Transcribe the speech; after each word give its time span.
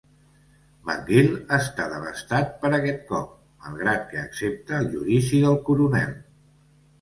McGill 0.85 1.35
està 1.57 1.85
devastat 1.91 2.55
per 2.63 2.71
aquest 2.77 3.03
cop, 3.11 3.35
malgrat 3.67 4.09
que 4.15 4.19
accepta 4.23 4.81
el 4.81 4.89
judici 4.97 5.43
del 5.45 5.61
coronel. 5.69 6.19